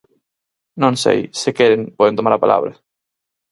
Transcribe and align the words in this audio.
Non 0.81 0.93
sei, 1.03 1.19
se 1.41 1.49
queren, 1.57 1.81
poden 1.97 2.17
tomar 2.17 2.33
a 2.35 2.43
palabra. 2.43 2.71